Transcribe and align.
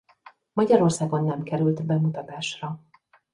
Magyarországon 0.53 1.23
nem 1.23 1.43
került 1.43 1.85
bemutatásra. 1.85 2.79